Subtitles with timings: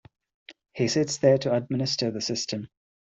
[0.73, 2.69] He sits there to administer the system.